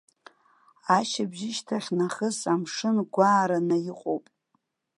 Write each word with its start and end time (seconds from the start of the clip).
Ашьыбжьышьҭахь 0.97 1.89
нахыс 1.97 2.37
амшын 2.53 2.97
гәаараны 3.13 3.77
иҟоуп. 3.91 4.25